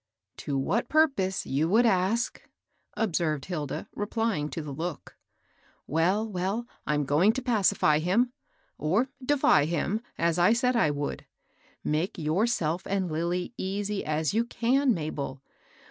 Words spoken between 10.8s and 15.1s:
would. Make yourself and Lilly easy as you can,